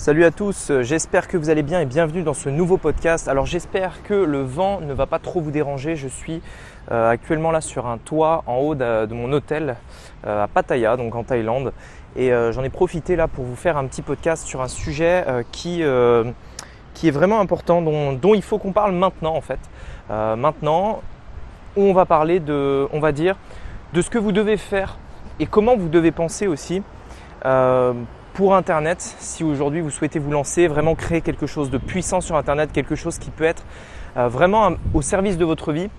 [0.00, 3.28] Salut à tous, j'espère que vous allez bien et bienvenue dans ce nouveau podcast.
[3.28, 5.94] Alors j'espère que le vent ne va pas trop vous déranger.
[5.94, 6.40] Je suis
[6.90, 9.76] euh, actuellement là sur un toit en haut de, mon hôtel
[10.26, 11.74] euh, à Pattaya, donc en Thaïlande.
[12.16, 15.22] Et euh, j'en ai profité là pour vous faire un petit podcast sur un sujet
[15.52, 19.60] qui, est vraiment important, dont, dont il faut qu'on parle maintenant en fait.
[20.08, 21.02] maintenant,
[21.76, 23.36] on va parler de, on va dire,
[23.92, 24.96] de ce que vous devez faire
[25.40, 26.82] et comment vous devez penser aussi
[28.40, 32.36] pour Internet, si aujourd'hui vous souhaitez vous lancer, vraiment créer quelque chose de puissant sur
[32.36, 33.64] Internet, quelque chose qui peut être
[34.16, 35.90] euh, vraiment au service de votre vie,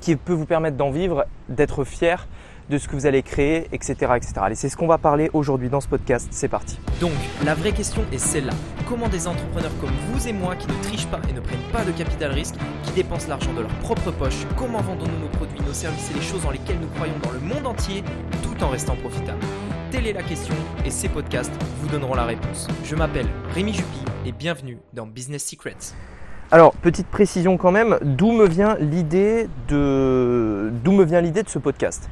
[0.00, 2.26] qui peut vous permettre d'en vivre, d'être fier
[2.70, 4.12] de ce que vous allez créer, etc.
[4.16, 4.32] etc.
[4.38, 6.28] Allez, c'est ce qu'on va parler aujourd'hui dans ce podcast.
[6.30, 6.78] C'est parti.
[7.02, 7.12] Donc,
[7.44, 8.54] la vraie question est celle-là.
[8.88, 11.84] Comment des entrepreneurs comme vous et moi qui ne trichent pas et ne prennent pas
[11.84, 15.74] de capital risque, qui dépensent l'argent de leur propre poche, comment vendons-nous nos produits, nos
[15.74, 18.02] services et les choses dans lesquelles nous croyons dans le monde entier,
[18.42, 19.44] tout en restant profitables?
[19.90, 22.68] Telle est la question et ces podcasts vous donneront la réponse.
[22.84, 25.94] Je m'appelle Rémi Jupy et bienvenue dans Business Secrets.
[26.50, 30.70] Alors, petite précision quand même, d'où me vient l'idée de,
[31.46, 32.10] ce podcast?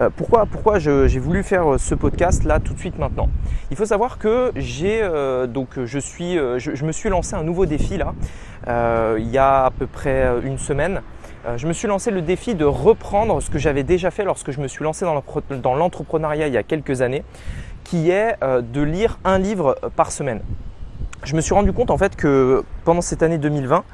[0.00, 3.28] Euh, Pourquoi, pourquoi j'ai voulu faire ce podcast là tout de suite maintenant?
[3.70, 8.14] Il faut savoir que euh, euh, je, me suis lancé un nouveau défi là
[9.18, 11.02] il y a à peu près une semaine.
[11.46, 14.50] Euh, je me suis lancé le défi de reprendre ce que j'avais déjà fait lorsque
[14.50, 17.22] je me suis lancé dans l'entrepreneuriat il y a quelques années,
[17.84, 20.40] qui est euh, de lire un livre euh, par semaine.
[21.24, 23.84] Je me suis rendu compte en fait que pendant cette année 2020,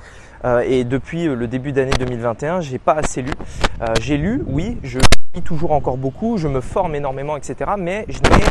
[0.67, 3.33] et depuis le début d'année 2021, j'ai pas assez lu.
[3.99, 4.99] j'ai lu, oui, je
[5.35, 7.71] lis toujours encore beaucoup, je me forme énormément, etc.
[7.79, 8.45] Mais je n'ai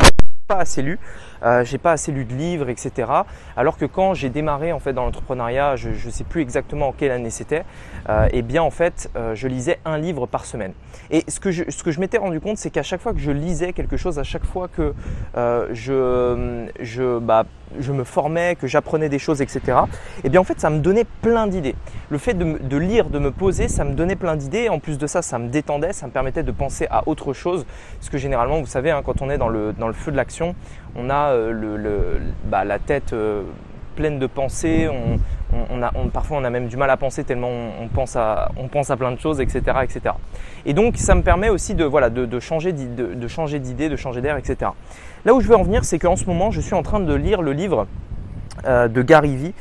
[0.47, 0.99] pas assez lu,
[1.43, 3.09] euh, j'ai pas assez lu de livres, etc.
[3.55, 6.91] Alors que quand j'ai démarré en fait dans l'entrepreneuriat, je ne sais plus exactement en
[6.91, 7.63] quelle année c'était,
[8.09, 10.73] euh, et bien en fait euh, je lisais un livre par semaine.
[11.11, 13.19] Et ce que je, ce que je m'étais rendu compte, c'est qu'à chaque fois que
[13.19, 14.93] je lisais quelque chose, à chaque fois que
[15.35, 17.45] je, je, bah,
[17.79, 19.61] je me formais, que j'apprenais des choses, etc.
[20.23, 21.75] Et bien en fait ça me donnait plein d'idées.
[22.09, 24.69] Le fait de, lire, de me poser, ça me donnait plein d'idées.
[24.69, 27.65] En plus de ça, ça me détendait, ça me permettait de penser à autre chose.
[27.99, 30.17] Parce que généralement, vous savez, hein, quand on est dans le, dans le feu de
[30.17, 30.55] l'action,
[30.95, 33.43] on a euh, le, bah, la tête euh,
[33.95, 34.89] pleine de pensées,
[35.69, 38.67] on, a, parfois on a même du mal à penser tellement on, pense, à, on
[38.67, 40.15] pense à plein de choses, etc., etc.
[40.65, 44.21] Et donc ça me permet aussi de, voilà, de, changer d'idée, de, changer de changer
[44.21, 44.71] d'air, etc.
[45.25, 47.13] Là où je veux en venir, c'est qu'en ce moment, je suis en train de
[47.13, 47.87] lire le livre
[48.65, 49.53] euh, de Gary Vee,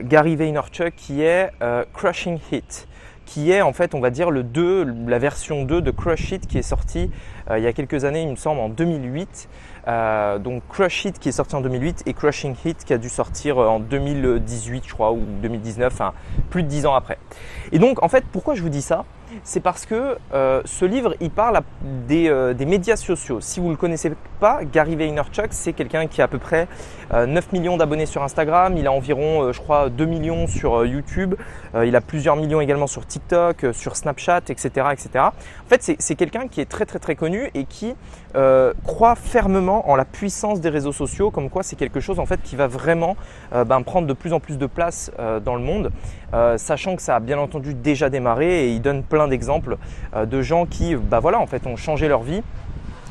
[0.00, 1.50] Gary Vaynerchuk, qui est
[1.92, 2.88] Crushing Hit
[3.24, 6.46] qui est en fait, on va dire, le 2, la version 2 de Crush It
[6.46, 7.10] qui est sortie
[7.50, 9.48] il y a quelques années, il me semble, en 2008.
[9.88, 13.08] Euh, donc Crush Hit qui est sorti en 2008 et Crushing Hit qui a dû
[13.08, 16.12] sortir euh, en 2018 je crois ou 2019, enfin
[16.50, 17.18] plus de 10 ans après.
[17.72, 19.04] Et donc en fait pourquoi je vous dis ça?
[19.44, 21.60] C'est parce que euh, ce livre, il parle
[22.10, 23.40] euh, des, médias sociaux.
[23.40, 26.68] Si vous ne le connaissez pas, Gary Vaynerchuk, c'est quelqu'un qui a à peu près
[27.12, 31.34] 9 euh, millions d'abonnés sur Instagram, il a environ, je crois, 2 millions sur YouTube,
[31.74, 34.86] il a plusieurs millions également sur TikTok, sur Snapchat, etc.
[34.92, 35.08] etc.
[35.16, 37.94] En fait, c'est quelqu'un qui est très très très connu et qui
[38.84, 42.40] croit fermement en la puissance des réseaux sociaux, comme quoi c'est quelque chose en fait
[42.42, 43.16] qui va vraiment
[43.52, 45.10] ben, prendre de plus en plus de place
[45.44, 45.92] dans le monde,
[46.56, 49.76] sachant que ça a bien entendu déjà démarré et il donne plein d'exemples
[50.14, 52.42] euh, de gens qui, bah voilà, en fait, ont changé leur vie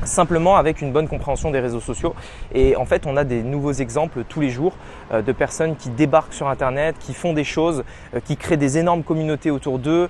[0.04, 2.12] simplement avec une bonne compréhension des réseaux sociaux.
[2.52, 4.72] Et en fait, on a des nouveaux exemples tous les jours
[5.12, 7.84] euh, de personnes qui débarquent sur Internet, qui font des choses,
[8.14, 10.08] euh, qui créent des énormes communautés autour d'eux,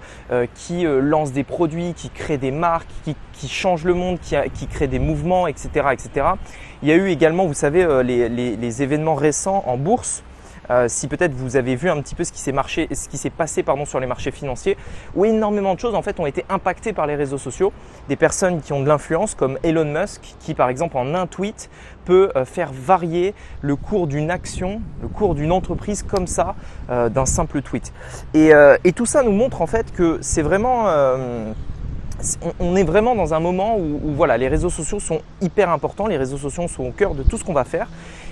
[0.54, 4.98] qui lancent des produits, qui créent des marques, qui, changent le monde, qui, créent des
[4.98, 5.68] mouvements, etc.
[6.82, 10.22] Il y a eu également, vous savez, les événements récents en bourse
[10.72, 12.38] euh, si peut-être vous avez vu un petit peu ce qui
[13.18, 14.76] s'est passé pardon sur les marchés financiers,
[15.14, 17.72] où énormément de choses en fait ont été impactées par les réseaux sociaux,
[18.08, 21.70] des personnes qui ont de l'influence comme Elon Musk, qui par exemple en un tweet
[22.04, 26.54] peut euh, faire varier le cours d'une action, le cours d'une entreprise comme ça,
[26.90, 27.92] euh, d'un simple tweet.
[28.34, 28.52] Et,
[28.84, 30.86] et, tout ça nous montre en fait que c'est vraiment
[32.60, 36.38] on est vraiment dans un moment où, les réseaux sociaux sont hyper importants, les réseaux
[36.38, 37.88] sociaux sont au cœur de tout ce qu'on va faire.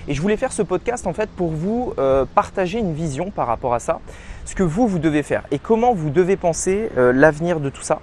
[0.07, 3.47] Et je voulais faire ce podcast en fait pour vous euh, partager une vision par
[3.47, 3.99] rapport à ça,
[4.45, 7.83] ce que vous, vous devez faire et comment vous devez penser euh, l'avenir de tout
[7.83, 7.99] ça,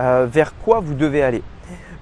[0.00, 1.42] euh, vers quoi vous devez aller.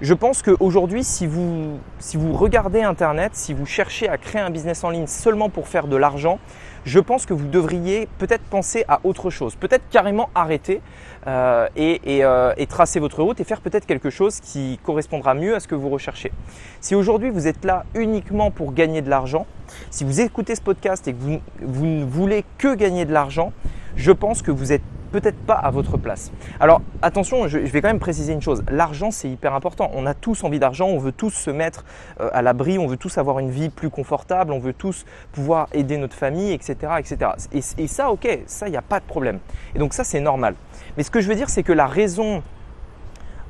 [0.03, 4.49] Je pense qu'aujourd'hui, si vous, si vous regardez Internet, si vous cherchez à créer un
[4.49, 6.39] business en ligne seulement pour faire de l'argent,
[6.83, 10.81] je pense que vous devriez peut-être penser à autre chose, peut-être carrément arrêter
[11.27, 15.61] euh, euh, et, tracer votre route et faire peut-être quelque chose qui correspondra mieux à
[15.61, 16.33] ce que vous recherchez.
[16.81, 19.47] Si aujourd'hui vous êtes là uniquement pour gagner de l'argent,
[19.89, 23.53] si vous écoutez ce podcast et que vous, vous ne voulez que gagner de l'argent,
[23.95, 24.83] je pense que vous êtes
[25.13, 26.31] peut-être pas à votre place.
[26.59, 28.63] Alors attention, je, vais quand même préciser une chose.
[28.69, 29.91] L'argent, c'est hyper important.
[29.93, 31.85] On a tous envie d'argent, on veut tous se mettre
[32.19, 35.67] euh, à l'abri, on veut tous avoir une vie plus confortable, on veut tous pouvoir
[35.71, 36.93] aider notre famille, etc.
[36.97, 37.31] etc.
[37.77, 39.39] Et, ça, ok, ça, il n'y a pas de problème.
[39.75, 40.55] Et donc ça, c'est normal.
[40.97, 42.41] Mais ce que je veux dire, c'est que la raison,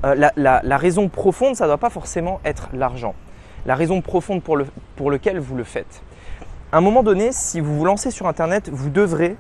[0.04, 3.16] euh, la, raison profonde, ça ne doit pas forcément être l'argent.
[3.66, 4.68] La raison profonde pour, le,
[4.98, 6.04] pour lequel vous le faites.
[6.74, 9.38] À un moment donné, si vous vous lancez sur Internet, vous devrez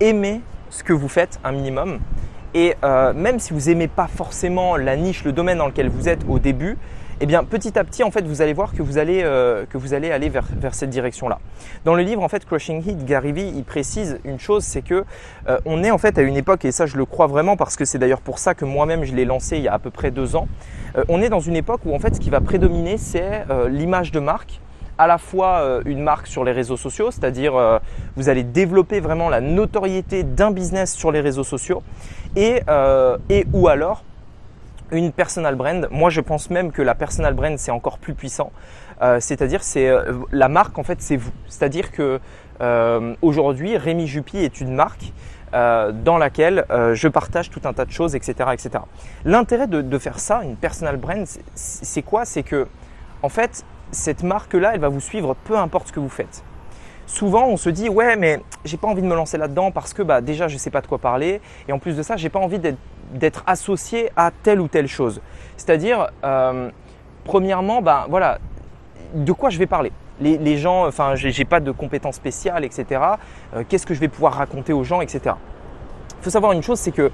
[0.00, 2.00] aimer ce que vous faites un minimum.
[2.54, 6.08] Et euh, même si vous n'aimez pas forcément la niche, le domaine dans lequel vous
[6.08, 6.78] êtes au début,
[7.20, 9.76] eh bien petit à petit en fait vous allez voir que vous allez, euh, que
[9.76, 11.38] vous allez aller vers, vers cette direction-là.
[11.84, 15.04] Dans le livre en fait Crushing Heat, Gary Vee il précise une chose, c'est que
[15.48, 17.76] euh, on est en fait à une époque et ça je le crois vraiment parce
[17.76, 19.90] que c'est d'ailleurs pour ça que moi-même je l'ai lancé il y a à peu
[19.90, 20.48] près deux ans.
[21.08, 24.20] on est dans une époque où en fait ce qui va prédominer c'est l'image de
[24.20, 24.60] marque
[24.98, 27.78] à la fois euh, une marque sur les réseaux sociaux, c'est-à-dire euh,
[28.16, 31.82] vous allez développer vraiment la notoriété d'un business sur les réseaux sociaux,
[32.34, 34.04] et, euh, et ou alors
[34.92, 35.88] une personal brand.
[35.90, 38.52] Moi, je pense même que la personal brand c'est encore plus puissant.
[39.18, 39.92] c'est-à-dire, c'est
[40.32, 41.32] la marque en fait, c'est vous.
[41.48, 42.20] C'est-à-dire que
[43.20, 45.12] aujourd'hui, Rémi Jupy est une marque
[45.52, 48.84] dans laquelle je partage tout un tas de choses, etc., etc.
[49.24, 51.26] L'intérêt de, faire ça, une personal brand,
[51.56, 52.24] c'est quoi?
[52.24, 52.68] C'est que
[53.24, 56.44] en fait, cette marque-là, elle va vous suivre peu importe ce que vous faites.
[57.06, 60.02] Souvent, on se dit ouais, mais j'ai pas envie de me lancer là-dedans parce que
[60.02, 62.40] bah, déjà je sais pas de quoi parler et en plus de ça, j'ai pas
[62.40, 62.60] envie
[63.12, 65.20] d'être associé à telle ou telle chose.
[65.56, 66.70] C'est-à-dire, euh,
[67.24, 68.38] premièrement, bah, voilà,
[69.14, 69.92] de quoi je vais parler?
[70.18, 73.02] Les, gens, enfin, j'ai pas de compétences spéciales, etc.
[73.54, 75.34] Euh, qu'est-ce que je vais pouvoir raconter aux gens, etc.
[76.18, 77.10] Il faut savoir une chose, c'est que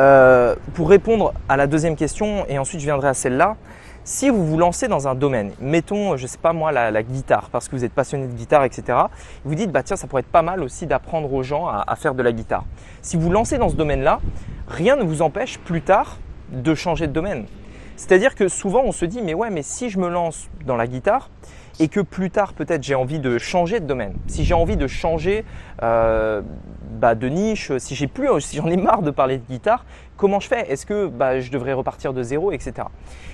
[0.00, 3.56] euh, pour répondre à la deuxième question et ensuite je viendrai à celle-là,
[4.04, 7.68] si vous vous lancez dans un domaine, mettons, je sais pas moi, la, guitare, parce
[7.68, 8.98] que vous êtes passionné de guitare, etc.,
[9.44, 12.14] vous dites, bah tiens, ça pourrait être pas mal aussi d'apprendre aux gens à, faire
[12.14, 12.64] de la guitare.
[13.00, 14.20] Si vous vous lancez dans ce domaine-là,
[14.66, 16.18] rien ne vous empêche plus tard
[16.50, 17.46] de changer de domaine.
[17.96, 20.86] C'est-à-dire que souvent on se dit, mais ouais, mais si je me lance dans la
[20.86, 21.30] guitare,
[21.78, 24.86] et que plus tard peut-être j'ai envie de changer de domaine, si j'ai envie de
[24.86, 25.44] changer
[25.82, 26.42] euh,
[26.92, 29.84] bah, de niche, si j'ai plus, si j'en ai marre de parler de guitare,
[30.16, 30.70] comment je fais?
[30.70, 32.86] Est-ce que bah, je devrais repartir de zéro, etc.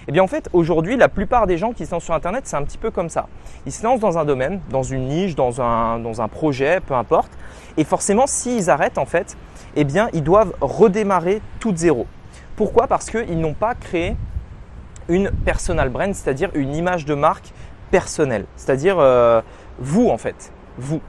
[0.07, 2.57] Eh bien en fait aujourd'hui la plupart des gens qui se lancent sur Internet c'est
[2.57, 3.27] un petit peu comme ça.
[3.67, 7.31] Ils se lancent dans un domaine, dans une niche, dans un, projet, peu importe,
[7.77, 9.37] et forcément s'ils arrêtent en fait,
[9.77, 12.07] eh bien ils doivent redémarrer tout de zéro.
[12.57, 12.87] Pourquoi?
[12.87, 14.17] Parce qu'ils n'ont pas créé
[15.09, 17.53] une personal brand, c'est-à-dire une image de marque
[17.91, 19.43] personnel, c'est-à-dire euh,
[19.79, 21.01] vous en fait, vous.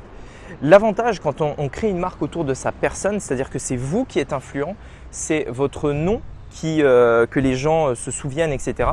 [0.62, 4.19] L'avantage quand on, crée une marque autour de sa personne, c'est-à-dire que c'est vous qui
[4.19, 4.75] êtes influent,
[5.12, 6.22] c'est votre nom
[6.63, 8.90] euh, que les gens euh, se souviennent, etc.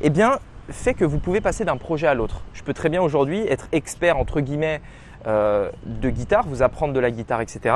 [0.00, 0.38] Eh bien,
[0.68, 2.42] fait que vous pouvez passer d'un projet à l'autre.
[2.52, 4.80] Je peux très bien aujourd'hui être expert entre guillemets
[5.26, 7.74] euh, de guitare, vous apprendre de la guitare, etc.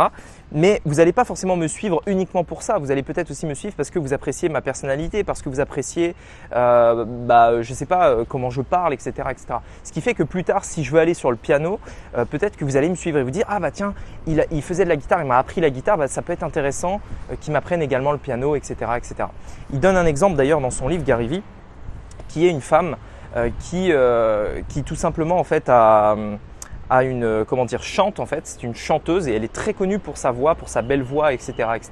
[0.53, 2.79] Mais vous n'allez pas forcément me suivre uniquement pour ça.
[2.79, 5.61] Vous allez peut-être aussi me suivre parce que vous appréciez ma personnalité, parce que vous
[5.61, 6.15] appréciez,
[6.55, 9.59] euh, bah, je sais pas, euh, comment je parle, etc., etc.
[9.85, 11.79] Ce qui fait que plus tard, si je veux aller sur le piano,
[12.17, 13.95] euh, peut-être que vous allez me suivre et vous dire, ah bah tiens,
[14.27, 17.01] il, faisait de la guitare, il m'a appris la guitare, bah, ça peut être intéressant
[17.41, 19.15] qu'il m'apprenne également le piano, etc., etc.
[19.73, 21.43] Il donne un exemple d'ailleurs dans son livre, Gary Vee,
[22.29, 22.97] qui est une femme
[23.61, 23.93] qui,
[24.69, 26.17] qui tout simplement en fait a
[26.91, 28.47] à une euh, comment dire chante en fait.
[28.47, 31.33] C'est une chanteuse et elle est très connue pour sa voix, pour sa belle voix,
[31.33, 31.91] etc., etc.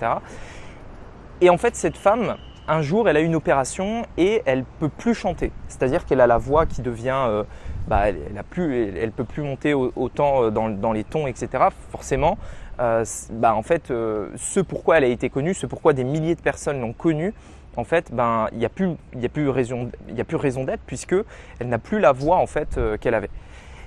[1.40, 2.36] Et en fait, cette femme,
[2.66, 5.52] un jour, elle a une opération et elle peut plus chanter.
[5.68, 7.44] C'est-à-dire qu'elle a la voix qui devient, euh,
[7.86, 11.68] bah, elle, a plus, elle, peut plus monter autant euh, dans, dans, les tons, etc.
[11.90, 12.36] Forcément,
[12.78, 16.80] bah, en fait, ce pourquoi elle a été connue, ce pourquoi des milliers de personnes
[16.80, 17.34] l'ont connue,
[17.76, 18.90] en fait, ben, il n'y a plus,
[19.22, 21.14] a plus raison, a plus raison d'être puisque
[21.60, 23.30] elle n'a plus la voix en fait qu'elle avait.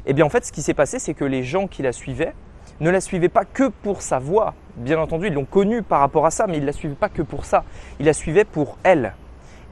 [0.06, 1.92] Et eh bien en fait, ce qui s'est passé, c'est que les gens qui la
[1.92, 2.34] suivaient
[2.80, 4.56] ne la suivaient pas que pour sa voix.
[4.76, 7.10] Bien entendu, ils l'ont connue par rapport à ça, mais ils ne la suivaient pas
[7.10, 7.64] que pour ça.
[8.00, 9.14] Ils la suivaient pour elle.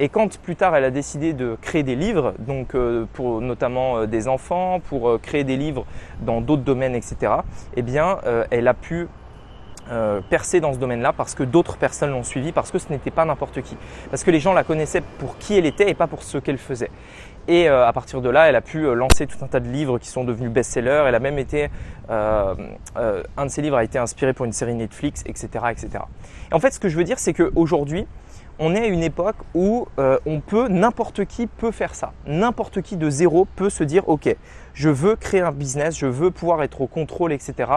[0.01, 3.97] Et quand plus tard elle a décidé de créer des livres, donc euh, pour notamment
[3.97, 5.85] euh, des enfants, pour euh, créer des livres
[6.21, 7.33] dans d'autres domaines, etc.,
[7.75, 8.17] eh bien,
[8.51, 9.07] elle a pu
[10.29, 13.25] percer dans ce domaine-là parce que d'autres personnes l'ont suivi, parce que ce n'était pas
[13.25, 13.75] n'importe qui,
[14.11, 16.59] parce que les gens la connaissaient pour qui elle était et pas pour ce qu'elle
[16.59, 16.91] faisait.
[17.49, 19.67] Et euh, à partir de là, elle a pu euh, lancer tout un tas de
[19.67, 21.05] livres qui sont devenus best-sellers.
[21.07, 21.69] Elle a même été,
[22.11, 22.53] euh,
[22.95, 26.03] un de ses livres a été inspiré pour une série Netflix, etc., etc.
[26.51, 28.05] Et en fait, ce que je veux dire, c'est qu'aujourd'hui,
[28.59, 32.11] on est à une époque où on peut, n'importe qui peut faire ça.
[32.27, 34.35] N'importe qui de zéro peut se dire, ok,
[34.73, 37.71] je veux créer un business, je veux pouvoir être au contrôle, etc.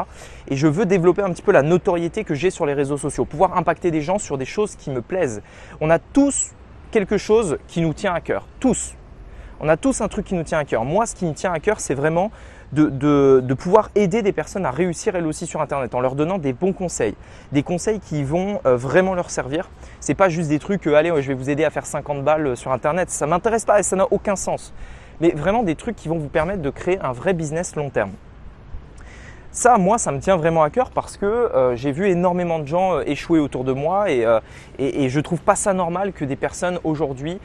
[0.49, 3.25] Et je veux développer un petit peu la notoriété que j'ai sur les réseaux sociaux,
[3.25, 5.41] pouvoir impacter des gens sur des choses qui me plaisent.
[5.81, 6.50] On a tous
[6.91, 8.97] quelque chose qui nous tient à cœur, tous.
[9.64, 10.85] On a tous un truc qui nous tient à cœur.
[10.85, 12.33] Moi, ce qui me tient à cœur, c'est vraiment
[12.73, 16.52] de, pouvoir aider des personnes à réussir elles aussi sur Internet en leur donnant des
[16.52, 17.14] bons conseils,
[17.52, 19.71] des conseils qui vont euh, vraiment leur servir.
[20.00, 22.49] C'est pas juste des trucs, euh, allez, je vais vous aider à faire 50 balles
[22.49, 24.75] euh, sur Internet, ça m'intéresse pas et ça n'a aucun sens.
[25.21, 28.11] Mais vraiment des trucs qui vont vous permettre de créer un vrai business long terme.
[29.52, 33.00] Ça, moi, ça me tient vraiment à cœur parce que j'ai vu énormément de gens
[33.00, 34.26] échouer autour de moi et,
[34.78, 37.38] et, et, je trouve pas ça normal que des personnes aujourd'hui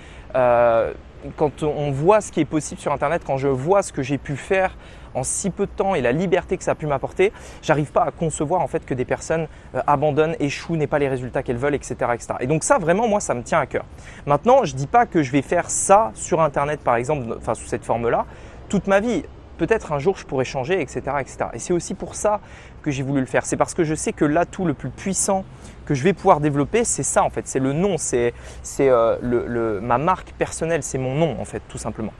[1.35, 4.17] quand on voit ce qui est possible sur Internet, quand je vois ce que j'ai
[4.17, 4.75] pu faire
[5.13, 8.03] en si peu de temps et la liberté que ça a pu m'apporter, j'arrive pas
[8.03, 11.57] à concevoir en fait que des personnes euh, abandonnent, échouent, n'aient pas les résultats qu'elles
[11.57, 11.95] veulent, etc..
[12.39, 13.85] Et donc ça vraiment moi ça me tient à cœur.
[14.25, 17.67] Maintenant je dis pas que je vais faire ça sur Internet par exemple, enfin sous
[17.67, 18.25] cette forme-là
[18.69, 19.23] toute ma vie
[19.57, 21.01] peut-être un jour je pourrais changer, etc.
[21.19, 21.37] etc.
[21.53, 22.39] Et c'est aussi pour ça
[22.81, 23.45] que j'ai voulu le faire.
[23.45, 25.43] C'est parce que je sais que l'atout le plus puissant
[25.85, 27.47] que je vais pouvoir développer, c'est ça en fait.
[27.47, 28.33] C'est le nom, c'est
[28.79, 32.13] euh, le, ma marque personnelle, c'est mon nom en fait, tout simplement.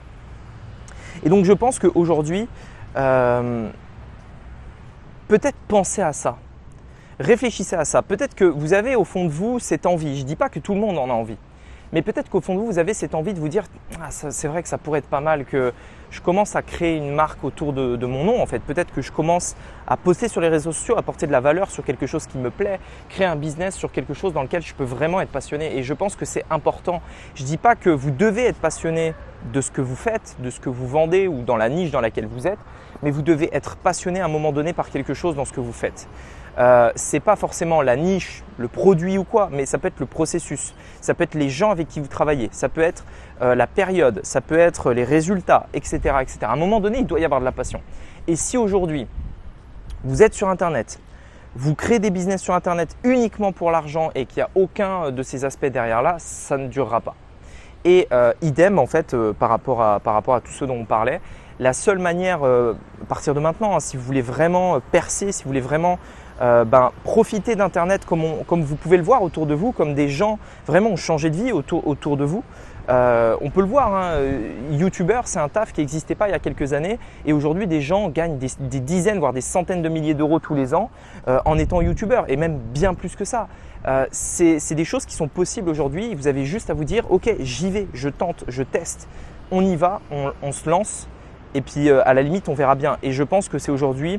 [1.24, 2.48] Et donc je pense qu'aujourd'hui,
[2.96, 3.68] euh,
[5.28, 6.36] peut-être pensez à ça.
[7.20, 8.02] Réfléchissez à ça.
[8.02, 10.16] Peut-être que vous avez au fond de vous cette envie.
[10.16, 11.36] Je ne dis pas que tout le monde en a envie.
[11.92, 13.64] Mais peut-être qu'au fond de vous, vous avez cette envie de vous dire
[14.00, 15.72] ah, c'est vrai que ça pourrait être pas mal que
[16.10, 18.60] je commence à créer une marque autour de, mon nom en fait.
[18.60, 21.70] Peut-être que je commence à poster sur les réseaux sociaux, à porter de la valeur
[21.70, 24.74] sur quelque chose qui me plaît, créer un business sur quelque chose dans lequel je
[24.74, 25.76] peux vraiment être passionné.
[25.76, 27.02] Et je pense que c'est important.
[27.34, 29.14] Je ne dis pas que vous devez être passionné
[29.52, 32.00] de ce que vous faites, de ce que vous vendez ou dans la niche dans
[32.00, 32.58] laquelle vous êtes,
[33.02, 35.60] mais vous devez être passionné à un moment donné par quelque chose dans ce que
[35.60, 36.08] vous faites.
[36.58, 40.06] Euh, c'est pas forcément la niche, le produit ou quoi, mais ça peut être le
[40.06, 43.04] processus, ça peut être les gens avec qui vous travaillez, ça peut être
[43.42, 46.38] euh, la période, ça peut être les résultats, etc., etc.
[46.42, 47.80] À un moment donné, il doit y avoir de la passion.
[48.26, 49.06] Et si aujourd'hui,
[50.02, 50.98] vous êtes sur Internet,
[51.54, 55.22] vous créez des business sur Internet uniquement pour l'argent et qu'il n'y a aucun de
[55.22, 57.14] ces aspects derrière là, ça ne durera pas.
[57.84, 60.84] Et euh, idem en fait par, rapport à, par rapport à tout ce dont on
[60.84, 61.20] parlait,
[61.60, 62.74] la seule manière, à
[63.08, 65.98] partir de maintenant, hein, si vous voulez vraiment percer, si vous voulez vraiment
[66.40, 68.22] euh, ben, profitez d'Internet comme,
[68.62, 71.52] vous pouvez le voir autour de vous, comme des gens vraiment ont changé de vie
[71.52, 72.44] autour, autour de vous.
[72.88, 76.30] Euh, on peut le voir, hein, euh, YouTuber, c'est un taf qui n'existait pas il
[76.30, 79.88] y a quelques années et aujourd'hui des gens gagnent des, dizaines, voire des centaines de
[79.90, 80.90] milliers d'euros tous les ans
[81.26, 83.48] en étant YouTuber et même bien plus que ça.
[84.10, 86.14] c'est des choses qui sont possibles aujourd'hui.
[86.14, 89.06] Vous avez juste à vous dire, ok, j'y vais, je tente, je teste,
[89.50, 91.08] on y va, on se lance
[91.54, 92.96] et puis à la limite on verra bien.
[93.02, 94.18] Et je pense que c'est aujourd'hui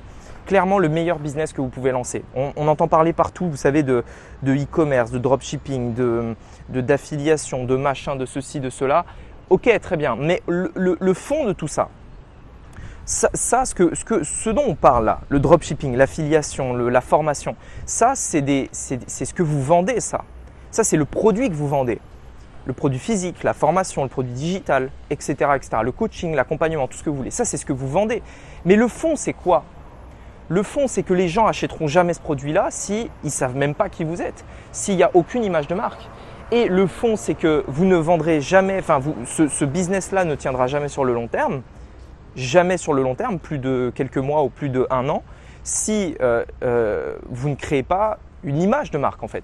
[0.50, 2.24] clairement le meilleur business que vous pouvez lancer.
[2.36, 4.04] On, entend parler partout, vous savez, de
[4.44, 6.36] e-commerce, de, dropshipping, de,
[6.70, 9.06] d'affiliation, de, machin, de ceci, de cela.
[9.52, 10.16] Ok, très bien.
[10.16, 11.90] Mais le, fond de tout ça,
[13.06, 13.30] ça,
[13.64, 18.14] ce, que, ce, que, ce dont on parle là, le dropshipping, l'affiliation, la formation, ça,
[18.16, 18.42] c'est
[18.72, 20.24] ce que vous vendez, ça.
[20.72, 22.00] Ça, c'est le produit que vous vendez.
[22.66, 25.70] Le produit physique, la formation, le produit digital, etc., etc.
[25.84, 27.32] Le coaching, l'accompagnement, tout ce que vous voulez.
[27.32, 28.24] Ça, c'est ce que vous vendez.
[28.66, 29.64] Mais le fond, c'est quoi?
[30.50, 33.88] Le fond, c'est que les gens achèteront jamais ce produit-là si ils savent même pas
[33.88, 36.10] qui vous êtes, s'il n'y a aucune image de marque.
[36.52, 40.88] Et le fond, c'est que vous ne vendrez jamais, enfin, ce, business-là ne tiendra jamais
[40.88, 41.62] sur le long terme,
[42.36, 45.24] jamais sur le long terme, plus de quelques mois ou plus de an,
[45.64, 49.44] si euh, euh, vous ne créez pas une image de marque en fait.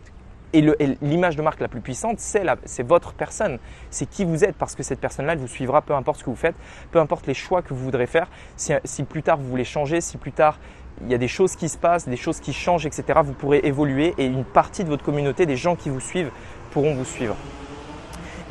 [0.54, 0.62] Et
[1.02, 3.60] l'image de marque la plus puissante, c'est votre personne.
[3.90, 6.30] C'est qui vous êtes parce que cette personne-là, elle vous suivra peu importe ce que
[6.30, 6.56] vous faites,
[6.92, 8.30] peu importe les choix que vous voudrez faire.
[8.56, 10.58] Si, si plus tard vous voulez changer, si plus tard
[11.02, 13.20] il y a des choses qui se passent, des choses qui changent, etc.
[13.24, 16.32] Vous pourrez évoluer et une partie de votre communauté, des gens qui vous suivent,
[16.72, 17.36] pourront vous suivre.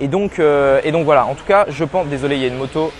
[0.00, 2.48] Et donc, euh, et donc voilà, en tout cas, je pense, désolé, il y a
[2.48, 2.92] une moto.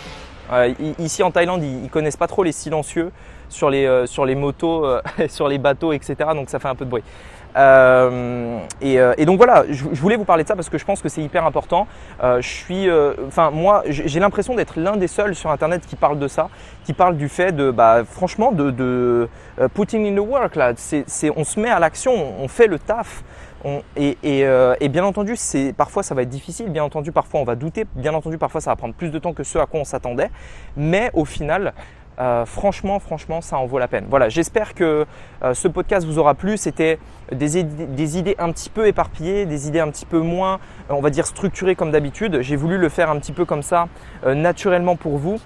[0.52, 3.10] Euh, ici en Thaïlande, ils, ne connaissent pas trop les silencieux
[3.48, 4.86] sur les, euh, sur les motos,
[5.28, 6.16] sur les bateaux, etc.
[6.34, 7.02] Donc ça fait un peu de bruit.
[7.56, 11.00] Euh, euh, et, donc voilà, je, voulais vous parler de ça parce que je pense
[11.00, 11.86] que c'est hyper important.
[12.22, 12.88] Euh, je suis,
[13.26, 16.48] enfin moi, j'ai l'impression d'être l'un des seuls sur Internet qui parle de ça,
[16.84, 19.28] qui parle du fait de, bah, franchement, de, de
[19.74, 20.72] putting in the work là.
[20.76, 21.04] C'est,
[21.36, 23.22] on se met à l'action, on fait le taf.
[23.96, 26.68] et, et, bien entendu, c'est parfois ça va être difficile.
[26.68, 27.86] Bien entendu, parfois on va douter.
[27.94, 30.30] Bien entendu, parfois ça va prendre plus de temps que ce à quoi on s'attendait.
[30.76, 31.72] Mais au final,
[32.20, 34.06] euh, franchement, franchement, ça en vaut la peine.
[34.08, 35.04] Voilà, j'espère que
[35.42, 36.56] euh, ce podcast vous aura plu.
[36.56, 36.98] C'était
[37.32, 41.26] des, idées un petit peu éparpillées, des idées un petit peu moins, on va dire,
[41.26, 42.40] structurées comme d'habitude.
[42.40, 43.88] J'ai voulu le faire un petit peu comme ça,
[44.24, 45.40] euh, naturellement pour vous,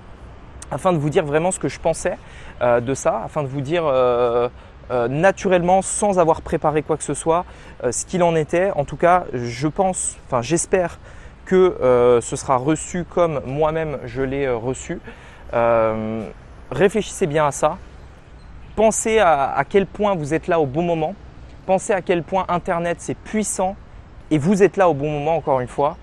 [0.71, 2.19] afin de vous dire vraiment ce que je pensais
[2.61, 3.85] de ça, afin de vous dire
[4.91, 7.45] naturellement, sans avoir préparé quoi que ce soit,
[7.89, 8.73] ce qu'il en était.
[8.73, 10.99] En tout cas, je pense, enfin j'espère
[11.47, 15.01] que ce sera reçu comme moi-même je l'ai reçu
[16.71, 17.79] réfléchissez bien à ça.
[18.77, 21.15] Pensez à, quel point vous êtes là au bon moment.
[21.67, 23.75] Pensez à quel point Internet c'est puissant
[24.31, 25.97] et vous êtes là au bon moment encore une fois.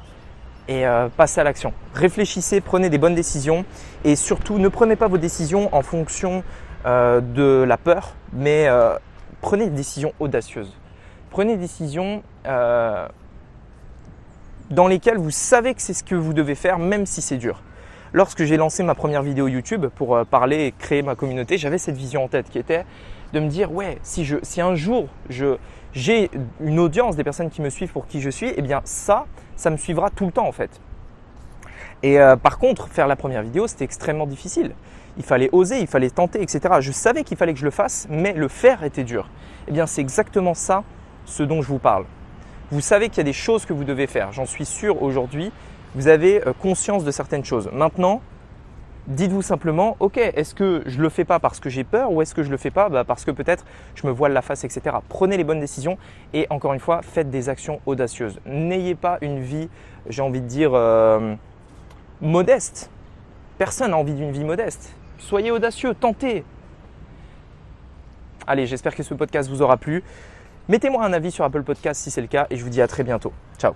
[0.68, 1.74] Et euh, passez à l'action.
[1.94, 3.66] Réfléchissez, prenez des bonnes décisions
[4.04, 6.44] Et surtout, ne prenez pas vos décisions en fonction
[6.86, 8.98] euh, de la peur, mais euh,
[9.42, 10.76] prenez des décisions audacieuses.
[11.30, 12.24] Prenez des décisions
[14.70, 17.62] dans lesquelles vous savez que c'est ce que vous devez faire, même si c'est dur.
[18.16, 21.98] Lorsque j'ai lancé ma première vidéo YouTube pour parler et créer ma communauté, j'avais cette
[21.98, 22.86] vision en tête qui était
[23.34, 25.10] de me dire ouais, si, je, un jour
[25.92, 26.32] j'ai
[26.62, 29.26] une audience, des personnes qui me suivent pour qui je suis, eh bien ça,
[29.58, 30.80] ça me suivra tout le temps en fait.
[32.04, 34.72] Et euh, par contre, faire la première vidéo, c'était extrêmement difficile.
[35.18, 36.76] Il fallait oser, il fallait tenter, etc.
[36.80, 39.28] Je savais qu'il fallait que je le fasse, mais le faire était dur.
[39.68, 40.86] Eh bien, c'est exactement ça
[41.26, 42.06] ce dont je vous parle.
[42.72, 44.32] Vous savez qu'il y a des choses que vous devez faire.
[44.32, 45.52] J'en suis sûr aujourd'hui.
[45.96, 47.70] Vous avez euh, conscience de certaines choses.
[47.72, 48.22] Maintenant,
[49.08, 52.36] dites-vous simplement, ok, est-ce que je le fais pas parce que j'ai peur ou est-ce
[52.36, 54.98] que je le fais pas bah, parce que peut-être je me voile la face, etc.
[55.08, 55.98] Prenez les bonnes décisions
[56.34, 58.40] et encore une fois, faites des actions audacieuses.
[58.46, 59.70] N'ayez pas une vie,
[60.10, 61.36] j'ai envie de dire, euh,
[62.22, 62.92] modeste.
[63.58, 64.96] Personne n'a envie d'une vie modeste.
[65.18, 66.44] Soyez audacieux, tentez.
[68.48, 70.04] Allez, j'espère que ce podcast vous aura plu.
[70.68, 72.88] Mettez-moi un avis sur Apple Podcast si c'est le cas et je vous dis à
[72.88, 73.32] très bientôt.
[73.58, 73.74] Ciao